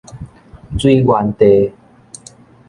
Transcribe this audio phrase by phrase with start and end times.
[0.79, 1.71] 水源地